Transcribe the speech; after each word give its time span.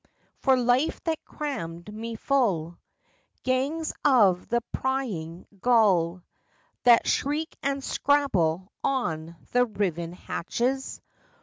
For 0.39 0.57
life 0.57 0.99
that 1.03 1.23
crammed 1.25 1.93
me 1.93 2.15
full, 2.15 2.79
Gangs 3.43 3.93
of 4.03 4.47
the 4.47 4.61
prying 4.73 5.45
gull 5.61 6.23
That 6.85 7.05
shriek 7.05 7.55
and 7.61 7.83
scrabble 7.83 8.71
on 8.83 9.35
the 9.51 9.67
riven 9.67 10.13
hatches. 10.13 10.99